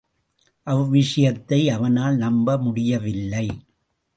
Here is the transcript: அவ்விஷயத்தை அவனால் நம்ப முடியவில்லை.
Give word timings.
அவ்விஷயத்தை 0.67 1.69
அவனால் 1.69 2.15
நம்ப 2.15 2.57
முடியவில்லை. 2.57 3.47